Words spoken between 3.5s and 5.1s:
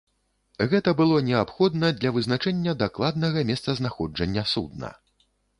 месцазнаходжання судна.